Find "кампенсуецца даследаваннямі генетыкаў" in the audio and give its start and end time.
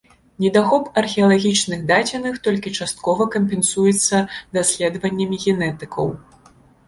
3.37-6.07